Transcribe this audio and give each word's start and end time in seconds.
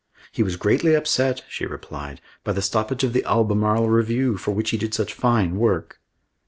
"He 0.31 0.41
was 0.41 0.55
greatly 0.55 0.95
upset," 0.95 1.43
she 1.47 1.63
replied, 1.67 2.21
"by 2.43 2.53
the 2.53 2.63
stoppage 2.63 3.03
of 3.03 3.13
The 3.13 3.23
Albemarle 3.23 3.87
Review 3.87 4.35
for 4.35 4.49
which 4.49 4.71
he 4.71 4.77
did 4.79 4.95
such 4.95 5.13
fine 5.13 5.57
work." 5.57 6.01